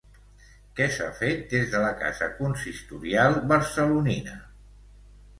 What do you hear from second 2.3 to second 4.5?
consistorial barcelonina?